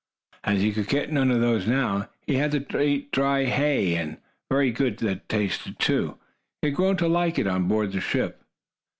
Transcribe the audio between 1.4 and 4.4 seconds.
those now, he had to eat dry hay, and